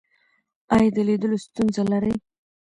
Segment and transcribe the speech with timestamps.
[0.75, 2.13] ایا د لیدلو ستونزه لرئ؟